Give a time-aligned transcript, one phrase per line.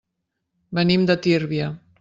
[0.79, 1.73] Venim de Tírvia.